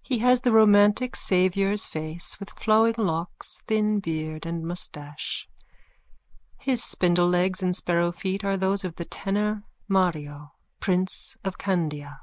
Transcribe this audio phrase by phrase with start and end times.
[0.00, 5.46] He has the romantic Saviour's face with flowing locks, thin beard and moustache.
[6.56, 12.22] His spindlelegs and sparrow feet are those of the tenor Mario, prince of Candia.